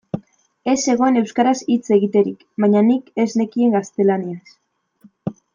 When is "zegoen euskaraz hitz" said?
0.93-1.93